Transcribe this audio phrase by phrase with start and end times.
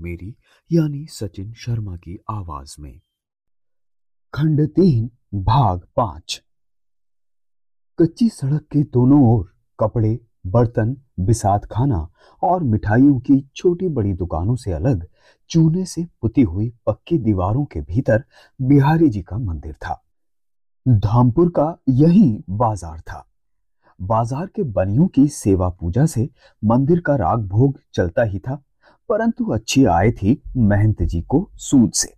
[0.00, 0.34] मेरी,
[0.70, 3.00] यानी सचिन शर्मा की आवाज़ में।
[4.34, 6.42] खंड तीन, भाग पाँच।
[7.98, 12.08] कच्ची सड़क के दोनों ओर कपड़े, बर्तन, बिसात खाना
[12.42, 15.06] और मिठाइयों की छोटी बड़ी दुकानों से अलग
[15.50, 18.24] चूने से पुती हुई पक्की दीवारों के भीतर
[18.60, 20.02] बिहारी जी का मंदिर था।
[20.86, 23.26] धामपुर का यही बाज़ार था।
[24.00, 26.28] बाज़ार के बनियों की सेवा पूजा से
[26.64, 28.62] मंदिर का राग भोग चलता ही था।
[29.08, 32.14] परंतु अच्छी आय थी महंत जी को सूद से।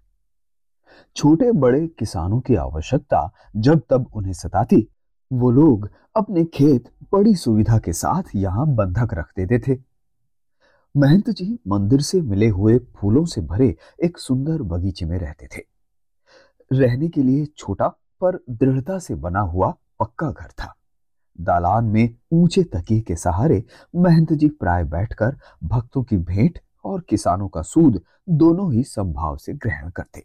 [1.16, 4.88] छोटे बड़े किसानों की आवश्यकता जब तब उन्हें सताती,
[5.32, 9.78] वो लोग अपने खेत बड़ी सुविधा के साथ यहाँ बंधक रख देते थे।
[10.96, 15.62] महंत जी मंदिर से मिले हुए फूलों से भरे एक सुंदर बगीचे में रहते थे।
[16.72, 17.88] रहने के लिए छोटा
[18.20, 20.74] पर दृढ़ता से बना हुआ पक्का घर था।
[21.40, 23.64] दालान में ऊँचे तकिए के सहारे
[23.96, 26.58] महंत जी प्राय बैठकर भक्तों की भेंट
[26.88, 28.00] और किसानों का सूद
[28.30, 30.24] दोनों ही संभाव से ग्रहण करते।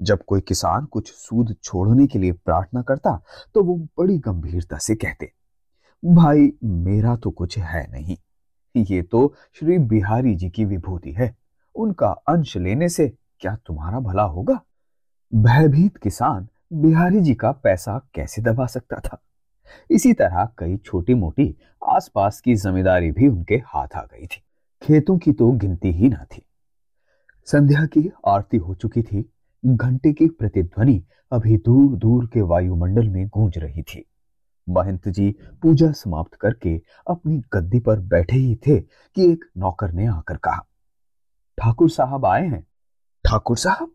[0.00, 3.18] जब कोई किसान कुछ सूद छोड़ने के लिए प्रार्थना करता
[3.54, 5.32] तो वो बड़ी गंभीरता से कहते,
[6.02, 8.16] भाई, मेरा तो कुछ है नहीं।
[8.74, 11.34] ये तो श्री बिहारी जी की विभूति है।
[11.74, 13.08] उनका अंश लेने से
[13.40, 14.60] क्या तुम्हारा भला होगा?
[15.32, 19.20] भयभीत किसान बिहारी जी का पैसा कैसे दबा सकता था?
[19.90, 21.54] इसी तरह कई छोटी मोटी
[21.88, 24.42] आसपास की जमींदारी भी उनके हाथ आ गई थी।
[24.82, 26.42] खेतों की तो गिनती ही ना थी।
[27.48, 29.22] संध्या की आरती हो चुकी थी।
[29.64, 34.04] घंटे की प्रतिध्वनि अभी दूर दूर के वायुमंडल में गूंज रही थी।
[34.68, 35.30] महंत जी
[35.62, 36.76] पूजा समाप्त करके
[37.10, 40.64] अपनी गद्दी पर बैठे ही थे कि एक नौकर ने आकर कहा,
[41.58, 42.62] ठाकुर साहब आए हैं?
[43.24, 43.92] ठाकुर साहब?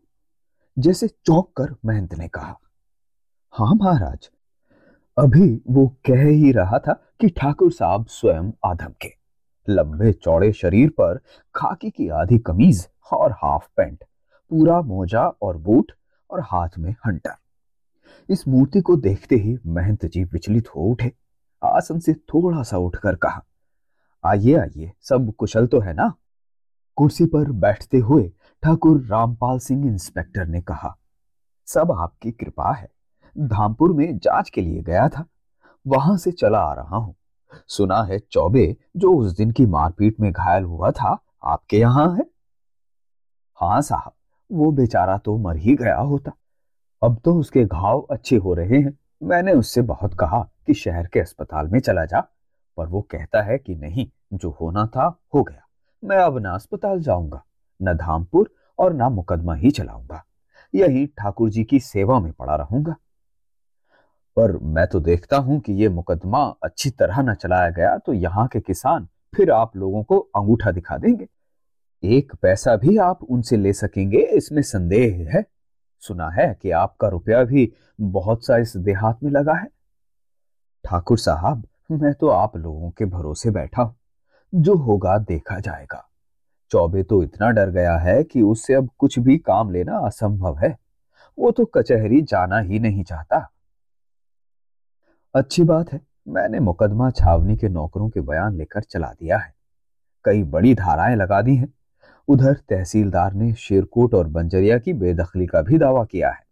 [0.78, 2.58] जैसे चौंक कर महंत ने कहा,
[3.54, 4.30] हाँ महाराज,
[5.18, 9.23] अभी वो कह ही रहा था कि ठाकुर साहब स्वयं आधम के।
[9.68, 11.18] लंबे चौड़े शरीर पर
[11.54, 14.04] खाकी की आधी कमीज और हाफ़ पैंट,
[14.50, 15.92] पूरा मोजा और बूट
[16.30, 17.34] और हाथ में हंटर।
[18.28, 21.12] इस मूर्ति को देखते ही महंत जी विचलित हो उठे।
[21.62, 23.42] आसन से थोड़ा सा उठकर कहा,
[24.24, 26.12] आइए आइए, सब कुशल तो है ना?
[26.96, 28.30] कुर्सी पर बैठते हुए
[28.62, 30.96] ठाकुर रामपाल सिंह इंस्पेक्टर ने कहा,
[31.68, 32.88] सब आपकी कृपा है।
[33.36, 35.24] धामपुर में जाँच के लिए गया था।
[35.86, 37.14] वहाँ से चला आ रहा हूँ।
[37.68, 42.26] सुना है चौबे, जो उस दिन की मारपीट में घायल हुआ था, आपके यहाँ है?
[43.60, 44.12] हाँ साहब,
[44.52, 46.32] वो बेचारा तो मर ही गया होता।
[47.02, 51.20] अब तो उसके घाव अच्छे हो रहे हैं। मैंने उससे बहुत कहा कि शहर के
[51.20, 52.20] अस्पताल में चला जा,
[52.76, 55.68] पर वो कहता है कि नहीं, जो होना था, हो गया।
[56.04, 57.44] मैं अब ना अस्पताल जाऊँगा,
[57.82, 60.24] न धामपुर और ना मुकदमा ही चलाऊँगा।
[60.74, 62.94] यही ठाकुर जी की सेवा में पड़ा रहूँगा।
[64.36, 68.46] पर मैं तो देखता हूँ कि ये मुकदमा अच्छी तरह न चलाया गया तो यहाँ
[68.48, 71.26] के किसान फिर आप लोगों को अंगूठा दिखा देंगे।
[72.02, 75.44] एक पैसा भी आप उनसे ले सकेंगे, इसमें संदेह है।
[76.02, 79.68] सुना है कि आपका रुपया भी बहुत सा इस देहात में लगा है।
[80.84, 83.96] ठाकुर साहब, मैं तो आप लोगों के भरोसे बैठा हूँ।
[84.52, 86.04] जो होगा देखा जाएगा।
[86.70, 90.76] चौबे तो इतना डर गया है कि उससे अब कुछ भी काम लेना असंभव है।
[91.38, 93.48] वो तो कचहरी जाना ही नहीं चाहता।
[95.34, 99.54] अच्छी बात है, मैंने मुकदमा छावनी के नौकरों के बयान लेकर चला दिया है।
[100.24, 101.74] कई बड़ी धाराएँ लगा दी हैं।
[102.28, 106.46] उधर तहसीलदार ने शेरकोट और बंजरिया की बेदखली का भी दावा किया है।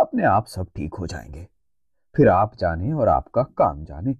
[0.00, 1.48] अपने आप सब ठीक हो जाएँगे।
[2.16, 4.16] फिर आप जाने और आपका काम जाने।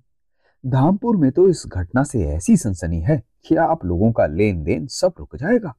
[0.66, 4.86] धामपुर में तो इस घटना से ऐसी सनसनी है कि आप लोगों का लेन देन
[4.86, 5.74] सब रुक जाएगा।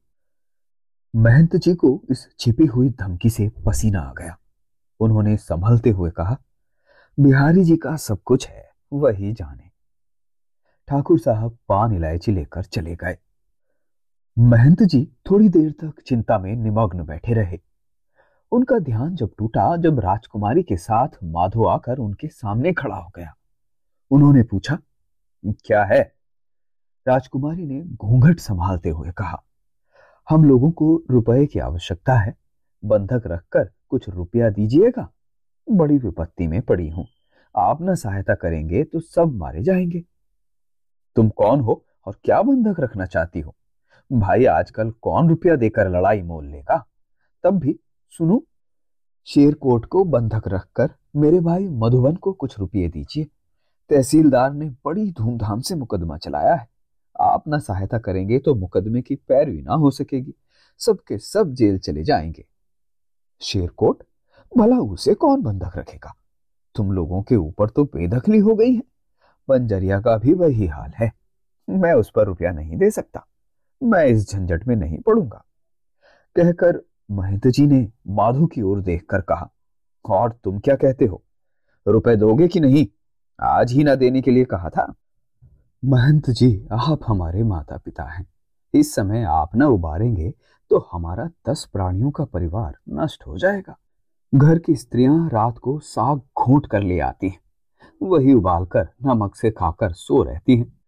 [1.16, 4.38] महंत जी को इस छिपी हुई धमकी से पसीना आ गया।
[5.00, 6.38] उन्होंने संभलते हुए कहा
[7.18, 9.70] बिहारी जी का सब कुछ है, वही जाने।
[10.88, 13.18] ठाकुर साहब पान इलायची लेकर चले गए।
[14.38, 17.60] महंत जी थोड़ी देर तक चिंता में निमग्न बैठे रहे।
[18.52, 23.34] उनका ध्यान जब टूटा, जब राजकुमारी के साथ माधो आकर उनके सामने खड़ा हो गया।
[24.12, 24.78] उन्होंने पूछा,
[25.44, 26.02] क्या है?
[27.08, 29.44] राजकुमारी ने घूंघट संभालते हुए कहा,
[30.30, 32.38] हम लोगों को रुपए की आवश्यकता है।
[32.84, 35.12] बंधक रखकर कुछ रुपया दीजिएगा?
[35.72, 37.08] बड़ी विपत्ति में पड़ी हूँ।
[37.56, 40.04] आप न सहायता करेंगे तो सब मारे जाएँगे।
[41.16, 43.56] तुम कौन हो और क्या बंधक रखना चाहती हो?
[44.12, 46.86] भाई, आजकल कौन रुपया देकर लड़ाई मोल लेगा?
[47.44, 47.80] तब भी
[48.10, 48.44] सुनो,
[49.26, 53.24] शेरकोट को बंधक रखकर मेरे भाई मधुबन को कुछ रुपये दीजिए।
[53.90, 56.68] तहसीलदार ने बड़ी धूमधाम से मुकदमा चलाया है।
[57.20, 60.34] आप ना सहायता करेंगे तो मुकदमे की पैरवी ना हो सकेगी।
[60.78, 62.46] सबके सब जेल चले जाएँगे।
[63.42, 64.04] शेरकोट
[64.58, 66.14] भला उसे कौन बंधक रखेगा?
[66.76, 68.84] तुम लोगों के ऊपर तो बेदखली हो गई है।
[69.50, 71.12] बंजरिया का भी वही हाल है।
[71.70, 73.26] मैं उस पर रुपया नहीं दे सकता।
[73.84, 75.44] मैं इस झंझट में नहीं पड़ूँगा।
[76.36, 79.50] कहकर महंत जी ने माधु की ओर देखकर कहा,
[80.10, 81.24] और तुम क्या कहते हो?
[81.88, 82.88] रुपए दोगे कि नहीं?
[83.40, 84.94] आज ही ना देने के लिए कहा था।
[85.86, 88.26] महंत जी, आप हमारे माता पिता हैं।
[88.74, 90.34] इस समय आप न उबारेंगे
[90.72, 93.78] तो हमारा दस प्राणियों का परिवार नष्ट हो जाएगा।
[94.36, 97.40] घर की स्त्रियाँ रात को साग घोट कर ले आती हैं।
[98.02, 100.80] वही उबालकर नमक से खाकर सो रहती हैं।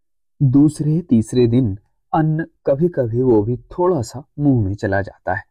[0.43, 1.77] दूसरे, तीसरे दिन
[2.13, 5.43] अन्न कभी कभी वो भी थोड़ा सा मुँह में चला जाता है।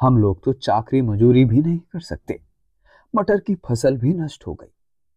[0.00, 2.40] हम लोग तो चाकरी मजूरी भी नहीं कर सकते।
[3.16, 4.72] मटर की फ़सल भी नष्ट हो गई।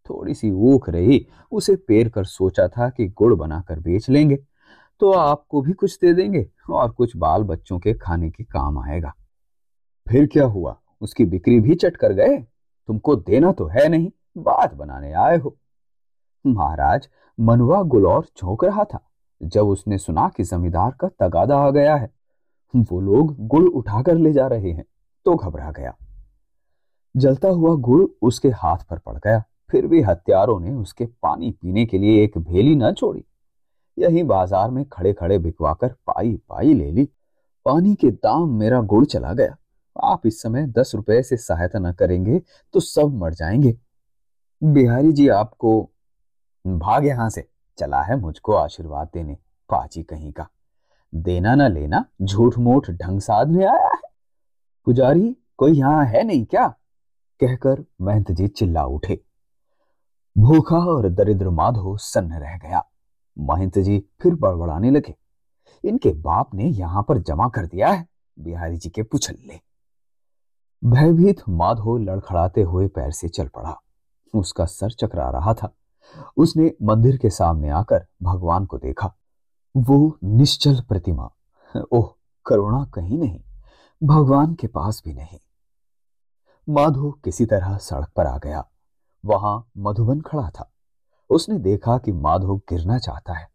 [0.09, 4.35] थोड़ी सी ऊख रही, उसे पेर कर सोचा था कि गुड़ बनाकर बेच लेंगे।
[4.99, 9.13] तो आपको भी कुछ दे देंगे और कुछ बाल बच्चों के खाने के काम आएगा।
[10.09, 10.81] फिर क्या हुआ?
[11.01, 12.37] उसकी बिक्री भी चट कर गए।
[12.89, 15.55] तुमको देना तो है नहीं, बात बनाने आए हो।
[16.45, 17.07] महाराज,
[17.37, 18.99] मनुआ गुलौर झोंक रहा था,
[19.41, 22.09] जब उसने सुना कि जमींदार का तगादा आ गया है।
[22.73, 24.85] वो लोग गुड़ उठाकर ले जा रहे हैं
[25.25, 25.95] तो घबरा गया।
[27.15, 31.85] जलता हुआ गुड़ उसके हाथ पर पड़ गया, फिर भी हत्यारों ने उसके पानी पीने
[31.85, 33.23] के लिए एक भेली न छोड़ी।
[33.97, 37.07] यही बाज़ार में खड़े खड़े बिकवाकर पाई पाई ले ली।
[37.65, 39.55] पानी के दाम मेरा गुड़ चला गया।
[40.03, 42.41] आप इस समय दस रुपए से सहायता न करेंगे
[42.73, 43.77] तो सब मर जाएँगे।
[44.63, 45.91] बिहारी जी आपको
[46.67, 49.33] भाग यहाँ से। चला है मुझको आशीर्वाद देने,
[49.69, 50.47] पाची कहीं का।
[51.15, 54.01] देना ना लेना झूठ मूठ ढंग साधने आया है।
[54.85, 56.67] पुजारी, कोई यहाँ है नहीं क्या?
[57.39, 59.21] कहकर महंत जी चिल्ला उठे।
[60.37, 62.83] भूखा और दरिद्र माधो सन्न रह गया।
[63.39, 65.15] महंत जी फिर बड़बड़ाने लगे।
[65.83, 68.07] इनके बाप ने यहाँ पर जमा कर दिया है,
[68.39, 69.59] बिहारी जी के पुछल्ले।
[70.83, 73.81] भयभीत माधो लड़खड़ाते हुए पैर से चल पड़ा।
[74.35, 75.73] उसका सर चकरा रहा था।
[76.37, 79.13] उसने मंदिर के सामने आकर भगवान को देखा।
[79.77, 81.31] वो निश्चल प्रतिमा।
[81.91, 82.13] ओह,
[82.45, 83.43] करुणा कहीं नहीं।
[84.03, 85.39] भगवान के पास भी नहीं।
[86.69, 88.67] माधो किसी तरह सड़क पर आ गया।
[89.25, 90.71] वहाँ मधुबन खड़ा था।
[91.29, 93.47] उसने देखा कि माधो गिरना चाहता है।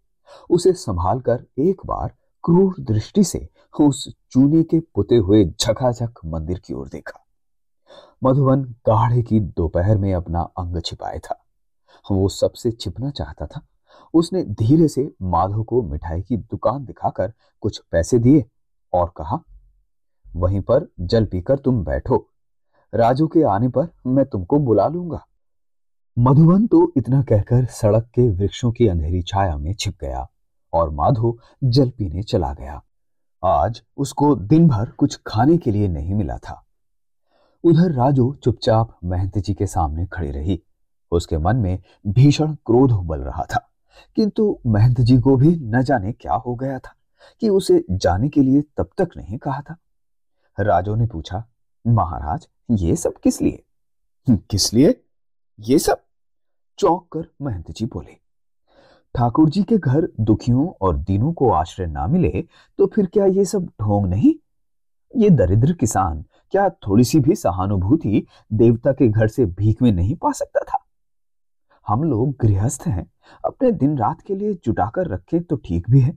[0.50, 2.08] उसे संभाल कर एक बार
[2.44, 7.24] क्रूर दृष्टि से उस चूने के पुते हुए झकाझक मंदिर की ओर देखा।
[8.24, 11.38] मधुबन गाढ़े की दोपहर में अपना अंग छिपाए था।
[12.10, 13.60] वो सबसे छिपना चाहता था।
[14.14, 17.32] उसने धीरे से माधव को मिठाई की दुकान दिखाकर
[17.62, 18.44] कुछ पैसे दिए
[18.92, 19.38] और कहा,
[20.36, 22.26] वहीं पर जल पीकर तुम बैठो।
[22.94, 25.24] राजू के आने पर मैं तुमको बुला लूँगा।
[26.16, 30.26] मधुबन तो इतना कहकर सड़क के वृक्षों की अंधेरी छाया में छिप गया
[30.72, 32.82] और माधो जल पीने चला गया।
[33.42, 36.62] आज उसको दिन भर कुछ खाने के लिए नहीं मिला था।
[37.64, 40.62] उधर राजू चुपचाप महंत जी के सामने खड़ी रही।
[41.12, 43.66] उसके मन में भीषण क्रोध उबल रहा था,
[44.16, 46.94] किंतु महंत जी को भी न जाने क्या हो गया था,
[47.42, 49.76] कि उसे जाने के लिए तब तक नहीं कहा था।
[50.58, 51.44] राजो ने पूछा,
[51.86, 53.62] महाराज, ये सब किस लिए?
[54.26, 55.04] किस लिए?
[55.60, 56.02] ये सब?
[56.78, 58.16] चौंक कर महंत जी बोले।
[59.14, 62.44] ठाकुर जी के घर दुखियों और दीनों को आश्रय ना मिले
[62.78, 64.34] तो फिर क्या ये सब ढोंग नहीं?
[65.14, 70.16] ये दरिद्र किसान, क्या थोड़ी सी भी सहानुभूति देवता के घर से भीख में नहीं
[70.16, 70.84] पा सकता था?
[71.86, 73.10] हम लोग गृहस्थ हैं,
[73.44, 76.14] अपने दिन रात के लिए जुटाकर रखे तो ठीक भी है।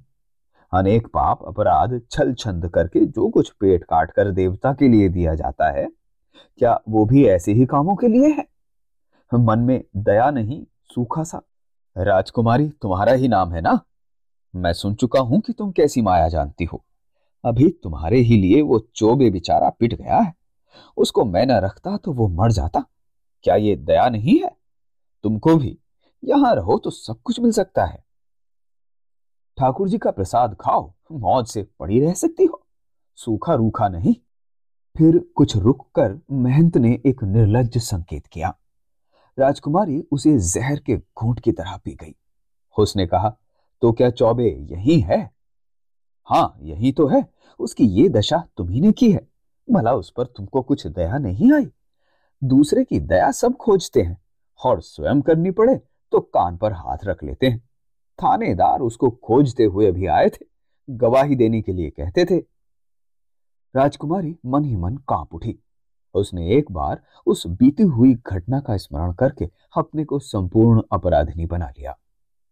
[0.73, 5.35] अनेक पाप, अपराध छल छंद करके जो कुछ पेट काट कर देवता के लिए दिया
[5.35, 5.87] जाता है,
[6.59, 8.47] क्या वो भी ऐसे ही कामों के लिए है?
[9.31, 11.41] मन में दया नहीं, सूखा सा
[11.97, 13.79] राजकुमारी, तुम्हारा ही नाम है ना?
[14.55, 16.83] मैं सुन चुका हूँ कि तुम कैसी माया जानती हो।
[17.45, 20.33] अभी तुम्हारे ही लिए वो चोबे बेचारा पिट गया है।
[20.97, 22.85] उसको मैं न रखता तो वो मर जाता।
[23.43, 24.57] क्या ये दया नहीं है?
[25.23, 25.77] तुमको भी।
[26.23, 28.03] यहाँ रहो तो सब कुछ मिल सकता है।
[29.57, 32.65] ठाकुर जी का प्रसाद खाओ, मौज से पड़ी रह सकती हो।
[33.15, 34.15] सूखा रूखा नहीं।
[34.97, 38.57] फिर कुछ रुक कर महंत ने एक निर्लज संकेत किया।
[39.39, 42.15] राजकुमारी उसे जहर के घूंट की तरह पी गई।
[42.79, 43.37] उसने कहा
[43.81, 45.31] तो क्या चौबे यही है?
[46.25, 49.27] हाँ यही तो है। उसकी ये दशा तुम्ही ने की है।
[49.71, 51.71] भला उस पर तुमको कुछ दया नहीं आई?
[52.43, 54.21] दूसरे की दया सब खोजते हैं।
[54.65, 55.75] और स्वयं करनी पड़े
[56.11, 57.59] तो कान पर हाथ रख लेते हैं।
[58.23, 60.45] थानेदार उसको खोजते हुए भी आए थे।
[60.89, 62.37] गवाही देने के लिए कहते थे।
[63.75, 65.62] राजकुमारी मन ही मन काँप उठी।
[66.13, 71.69] उसने एक बार उस बीती हुई घटना का स्मरण करके अपने को संपूर्ण अपराधिनी बना
[71.69, 71.91] लिया।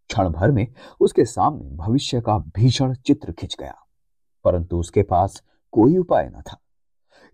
[0.09, 0.67] क्षण भर में
[1.01, 3.75] उसके सामने भविष्य का भीषण चित्र खिंच गया,
[4.45, 5.41] परंतु उसके पास
[5.73, 6.57] कोई उपाय न था।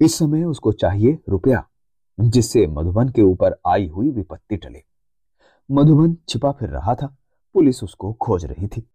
[0.02, 1.64] इस समय उसको चाहिए रुपया,
[2.18, 4.84] जिससे मधुबन के ऊपर आई हुई विपत्ति टले।
[5.70, 7.16] मधुबन छिपा फिर रहा था,
[7.56, 8.88] पुलिस उसको खोज रही थी।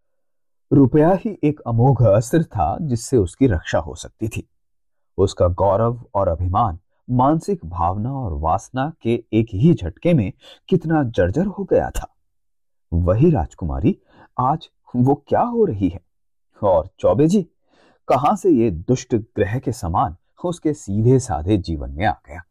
[0.70, 4.48] रुपया ही एक अमोघ अस्त्र था जिससे उसकी रक्षा हो सकती थी।
[5.18, 6.78] उसका गौरव और अभिमान
[7.12, 10.32] मानसिक भावना और वासना के एक ही झटके में
[10.68, 12.14] कितना जर्जर हो गया था।
[12.92, 13.98] वही राजकुमारी,
[14.40, 16.00] आज वो क्या हो रही है?
[16.62, 17.42] और चौबे जी,
[18.08, 22.42] कहाँ से ये दुष्ट ग्रह के समान उसके सीधे साधे जीवन में आ गया?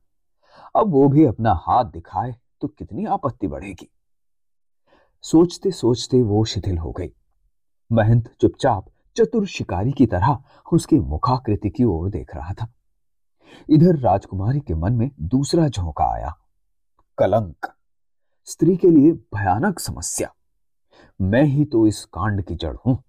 [0.76, 3.92] अब वो भी अपना हाथ दिखाए तो कितनी आपत्ति बढ़ेगी।
[5.22, 7.14] सोचते सोचते वो शिथिल हो गई।
[7.92, 12.68] महंत, चुपचाप, चतुर शिकारी की तरह उसकी मुखाकृति की ओर देख रहा था।
[13.70, 16.38] इधर राजकुमारी के मन में दूसरा झोंका आया।
[17.18, 17.74] कलंक।
[18.46, 20.34] स्त्री के लिए भयानक समस्या।
[21.22, 23.04] मैं ही तो इस कांड की जड़ हूँ।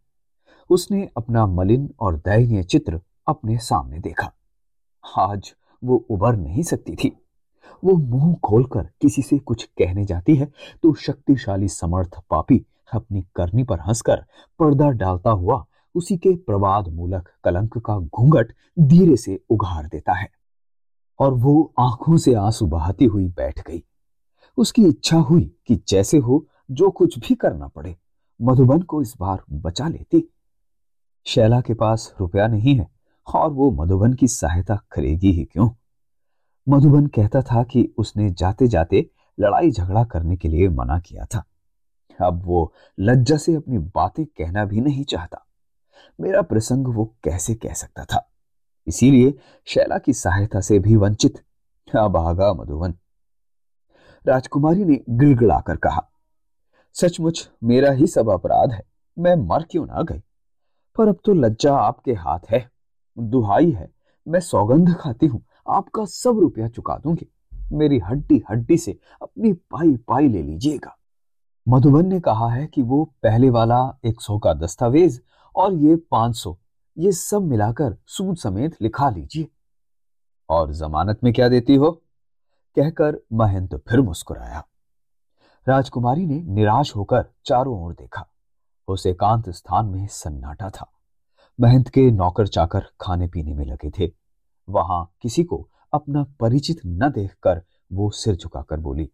[0.70, 4.32] उसने अपना मलिन और दयनीय चित्र अपने सामने देखा।
[5.18, 7.18] आज वो उबर नहीं सकती थी।
[7.84, 10.46] वो मुँह खोलकर किसी से कुछ कहने जाती है
[10.82, 14.24] तो शक्तिशाली समर्थ पापी अपनी करनी पर हंसकर
[14.58, 20.30] पर्दा डालता हुआ उसी के प्रवाद मूलक कलंक का घूंघट धीरे से उघाड़ देता है
[21.18, 23.84] और वो आँखों से आँसू बहाती हुई बैठ गई।
[24.56, 27.96] उसकी इच्छा हुई कि जैसे हो, जो कुछ भी करना पड़े,
[28.42, 30.32] मधुबन को इस बार बचा लेती।
[31.26, 32.90] शैला के पास रुपया नहीं है
[33.34, 35.70] और वो मधुबन की सहायता करेगी ही क्यों?
[36.68, 41.44] मधुबन कहता था कि उसने जाते जाते लड़ाई झगड़ा करने के लिए मना किया था।
[42.26, 45.46] अब वो लज्जा से अपनी बातें कहना भी नहीं चाहता।
[46.20, 48.28] मेरा प्रसंग वो कैसे कह सकता था?
[48.86, 51.42] इसीलिए शैला की सहायता से भी वंचित।
[51.96, 52.94] अब आगा मधुबन।
[54.28, 56.08] राजकुमारी ने गिड़गिड़ाकर कहा,
[56.94, 58.82] सचमुच मेरा ही सब अपराध है।
[59.18, 60.22] मैं मर क्यों ना गई?
[60.96, 62.70] पर अब तो लज्जा आपके हाथ है।
[63.18, 63.90] दुहाई है।
[64.28, 67.26] मैं सौगंध खाती हूँ। आपका सब रुपया चुका दूँगी।
[67.72, 70.96] मेरी हड्डी हड्डी से अपनी पाई पाई ले लीजिएगा।
[71.68, 75.20] मधुबन ने कहा है कि वो पहले वाला एक सौ का दस्तावेज़
[75.56, 76.58] और ये पाँच सौ,
[76.98, 79.48] ये सब मिलाकर सूद समेत लिखा लीजिए।
[80.48, 81.90] और जमानत में क्या देती हो?
[82.76, 84.64] कहकर महंत फिर मुस्कुराया।
[85.68, 88.26] राजकुमारी ने निराश होकर चारों ओर देखा।
[88.88, 90.90] उस एकांत स्थान में सन्नाटा था।
[91.60, 94.12] महंत के नौकर चाकर खाने पीने में लगे थे।
[94.68, 99.10] वहाँ किसी को अपना परिचित न देखकर वो सिर झुकाकर बोली,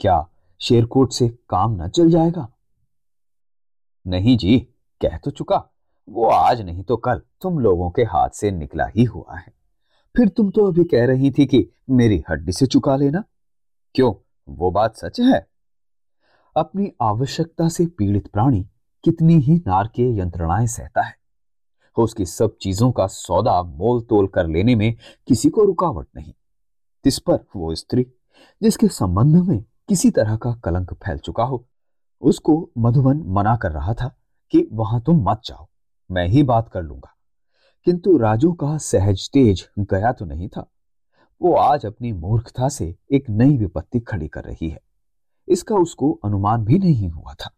[0.00, 0.28] क्या
[0.60, 2.48] शेरकोट से काम न चल जाएगा?
[4.06, 4.71] नहीं जी।
[5.02, 5.64] कह तो चुका,
[6.08, 9.52] वो आज नहीं तो कल तुम लोगों के हाथ से निकला ही हुआ है।
[10.16, 13.24] फिर तुम तो अभी कह रही थी कि मेरी हड्डी से चुका लेना।
[13.94, 14.14] क्यों?
[14.48, 15.46] वो बात सच है?
[16.56, 18.68] अपनी आवश्यकता से पीड़ित प्राणी
[19.04, 21.14] कितनी ही नारकीय यंत्रणाएँ सहता है।
[21.98, 26.32] उसकी सब चीज़ों का सौदा मोल तोल कर लेने में किसी को रुकावट नहीं।
[27.04, 28.06] इस पर वो स्त्री,
[28.62, 31.68] जिसके संबंध में किसी तरह का कलंक फैल चुका हो,
[32.20, 34.21] उसको मधुबन मना कर रहा था।
[34.52, 35.68] कि वहाँ तुम मत जाओ,
[36.10, 37.16] मैं ही बात कर लूँगा।
[37.84, 40.70] किंतु राजू का सहज तेज गया तो नहीं था।
[41.42, 44.80] वो आज अपनी मूर्खता से एक नई विपत्ति खड़ी कर रही है।
[45.48, 47.50] इसका उसको अनुमान भी नहीं हुआ था।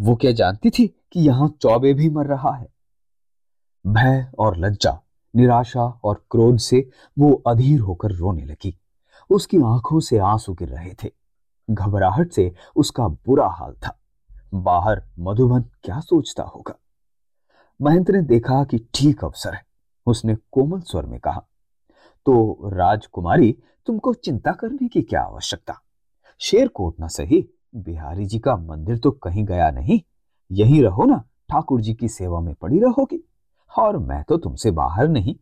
[0.00, 2.68] वो क्या जानती थी कि यहाँ चौबे भी मर रहा है?
[3.86, 5.00] भय और लज्जा,
[5.36, 8.78] निराशा और क्रोध से वो अधीर होकर रोने लगी।
[9.30, 11.10] उसकी आँखों से आँसू गिर रहे थे।
[11.70, 14.00] घबराहट से उसका बुरा हाल था।
[14.54, 16.78] बाहर मधुबन क्या सोचता होगा?
[17.82, 19.66] महंत ने देखा कि ठीक अवसर है,
[20.06, 21.44] उसने कोमल स्वर में कहा।
[22.26, 25.74] तो राजकुमारी, तुमको चिंता करने की क्या आवश्यकता?
[26.38, 30.00] शेरकोट ना सही, बिहारी जी का मंदिर तो कहीं गया नहीं,
[30.52, 33.28] यही रहो ना, ठाकुर जी की सेवा में पड़ी रहोगी।
[33.78, 35.36] और मैं तो तुमसे बाहर नहीं,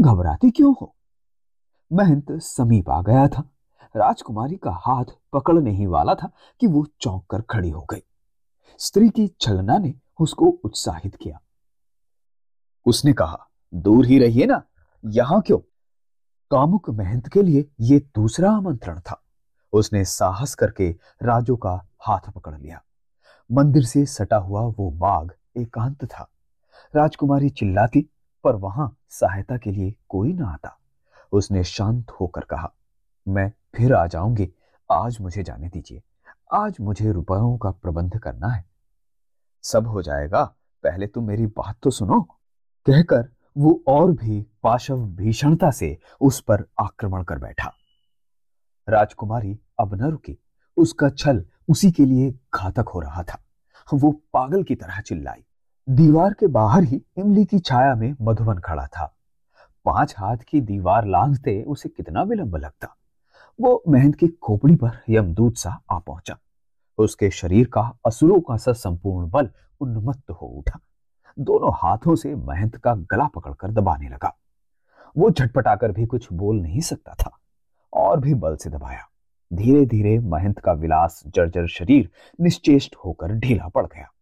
[0.00, 0.94] घबराती क्यों हो?
[1.92, 3.50] महंत समीप आ गया था।
[3.96, 8.02] राजकुमारी का हाथ पकड़ने ही वाला था कि वो चौंक कर खड़ी हो गई।
[8.80, 11.40] स्त्री की छलना ने उसको उत्साहित किया।
[12.86, 14.62] उसने कहा, दूर ही रहिए ना,
[15.04, 15.58] यहाँ क्यों?
[16.50, 19.22] कामुक महंत के लिए यह दूसरा आमंत्रण था।
[19.72, 22.84] उसने साहस करके राजो का हाथ पकड़ लिया।
[23.52, 26.30] मंदिर से सटा हुआ वो बाग एकांत था।
[26.96, 28.10] राजकुमारी चिल्लाती,
[28.44, 30.78] पर वहाँ सहायता के लिए कोई ना आता।
[31.32, 32.72] उसने शांत होकर कहा,
[33.28, 34.52] मैं फिर आ जाऊँगी।
[34.92, 36.02] आज मुझे जाने दीजिए।
[36.52, 38.67] आज मुझे रुपयों का प्रबंध करना है।
[39.62, 40.44] सब हो जाएगा।
[40.84, 42.20] पहले तुम मेरी बात तो सुनो।
[42.86, 47.72] कहकर वो और भी पाशव भीषणता से उस पर आक्रमण कर बैठा।
[48.88, 50.38] राजकुमारी अब न रुकी।
[50.76, 53.42] उसका छल उसी के लिए घातक हो रहा था।
[53.94, 55.44] वो पागल की तरह चिल्लाई।
[55.88, 59.14] दीवार के बाहर ही इमली की छाया में मधुबन खड़ा था।
[59.84, 62.96] पाँच हाथ की दीवार लांघते उसे कितना विलंब लगता।
[63.60, 66.38] वो महंत की खोपड़ी पर यमदूत सा आ पहुँचा।
[66.98, 69.50] उसके शरीर का, असुरों का सा संपूर्ण बल
[69.80, 70.80] उन्मत्त हो उठा।
[71.38, 74.36] दोनों हाथों से महंत का गला पकड़कर दबाने लगा।
[75.16, 77.38] वो झटपटाकर भी कुछ बोल नहीं सकता था
[77.92, 79.08] और भी बल से दबाया।
[79.52, 84.12] धीरे धीरे महंत का विलास, जर्जर शरीर निश्चेष्ट होकर ढीला पड़ गया।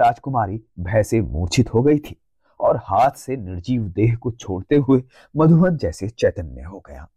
[0.00, 2.16] राजकुमारी भय से मूर्छित हो गई थी
[2.60, 5.02] और हाथ से निर्जीव देह को छोड़ते हुए
[5.36, 7.08] मधुबन जैसे चैतन्य हो गया।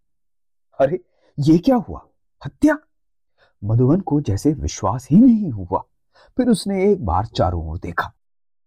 [0.79, 0.99] अरे,
[1.39, 2.07] ये क्या हुआ?
[2.45, 2.77] हत्या?
[3.63, 5.83] मधुबन को जैसे विश्वास ही नहीं हुआ।
[6.37, 8.13] फिर उसने एक बार चारों ओर देखा।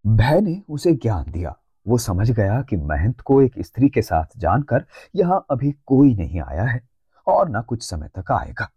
[0.07, 1.57] भय ने उसे ज्ञान दिया।
[1.89, 6.41] वो समझ गया कि महंत को एक स्त्री के साथ जानकर यहाँ अभी कोई नहीं
[6.41, 6.89] आया है
[7.27, 8.71] और न कुछ समय तक आएगा।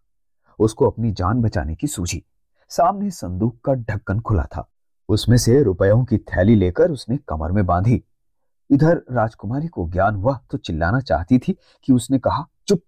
[0.59, 2.23] उसको अपनी जान बचाने की सूझी।
[2.69, 4.69] सामने संदूक का ढक्कन खुला था।
[5.09, 8.03] उसमें से रुपयों की थैली लेकर उसने कमर में बांधी।
[8.71, 12.81] इधर राजकुमारी को ज्ञान हुआ तो चिल्लाना चाहती थी कि उसने कहा, चुप,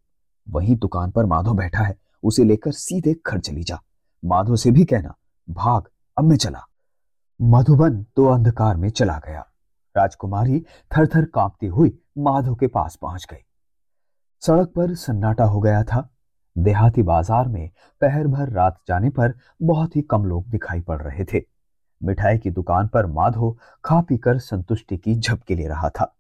[0.50, 3.80] वहीं दुकान पर माधो बैठा है। उसे लेकर सीधे घर चली जा।
[4.24, 5.16] माधो से भी कहना,
[5.48, 6.66] भाग, अब मैं चला।
[7.40, 9.46] मधुबन तो अंधकार में चला गया।
[9.96, 10.60] राजकुमारी
[10.92, 13.44] थर थर कांपती हुई माधो के पास पहुँच गई।
[14.42, 16.08] सड़क पर सन्नाटा हो गया था।
[16.56, 17.70] देहाती बाज़ार में
[18.02, 21.42] पहर भर रात जाने पर बहुत ही कम लोग दिखाई पड़ रहे थे।
[22.02, 26.14] मिठाई की दुकान पर माधो खा पीकर संतुष्टि की झपके ले रहा था।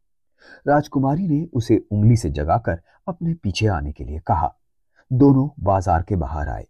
[0.67, 4.53] राजकुमारी ने उसे उंगली से जगाकर अपने पीछे आने के लिए कहा
[5.11, 6.65] दोनों बाज़ार के बाहर आए।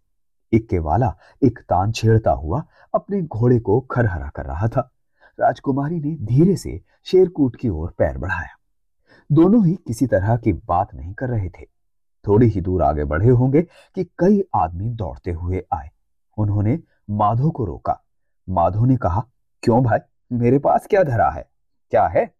[0.52, 2.62] इक्के वाला एक तान छेड़ता हुआ
[2.94, 4.90] अपने घोड़े को खरहरा कर रहा था।
[5.38, 8.56] राजकुमारी ने धीरे से शेरकूट की ओर पैर बढ़ाया।
[9.30, 11.64] दोनों ही किसी तरह की बात नहीं कर रहे थे।
[12.24, 15.90] थोड़ी ही दूर आगे बढ़े होंगे कि कई आदमी दौड़ते हुए आए।
[16.38, 16.78] उन्होंने
[17.10, 18.00] माधो को रोका।
[18.48, 19.24] माधो ने कहा,
[19.62, 19.98] क्यों भाई?
[20.32, 21.48] मेरे पास क्या धरा है?
[21.90, 22.30] क्या है?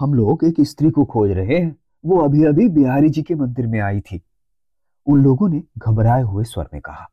[0.00, 3.66] हम लोग एक स्त्री को खोज रहे हैं। वो अभी अभी बिहारी जी के मंदिर
[3.66, 4.22] में आई थी।
[5.06, 7.08] उन लोगों ने घबराए हुए स्वर में कहा,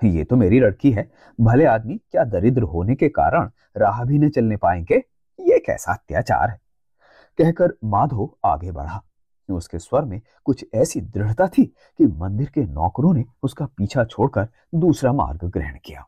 [0.00, 4.28] ये तो मेरी लड़की है, भले आदमी क्या दरिद्र होने के कारण राह भी न
[4.28, 4.94] चलने पाएँगे,
[5.38, 6.60] ये कैसा अत्याचार है?
[7.38, 9.02] कहकर माधो आगे बढ़ा।
[9.48, 11.64] उसके स्वर में कुछ ऐसी दृढ़ता थी
[11.98, 16.04] कि मंदिर के नौकरों ने उसका पीछा छोड़कर दूसरा मार्ग ग्रहण किया।